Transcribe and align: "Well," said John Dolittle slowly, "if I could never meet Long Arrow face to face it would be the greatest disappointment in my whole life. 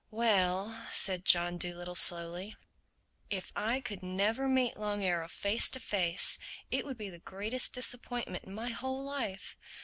"Well," 0.09 0.83
said 0.91 1.25
John 1.25 1.59
Dolittle 1.59 1.93
slowly, 1.93 2.55
"if 3.29 3.53
I 3.55 3.81
could 3.81 4.01
never 4.01 4.49
meet 4.49 4.75
Long 4.75 5.03
Arrow 5.03 5.27
face 5.29 5.69
to 5.69 5.79
face 5.79 6.39
it 6.71 6.85
would 6.85 6.97
be 6.97 7.11
the 7.11 7.19
greatest 7.19 7.75
disappointment 7.75 8.45
in 8.45 8.55
my 8.55 8.69
whole 8.69 9.03
life. 9.03 9.55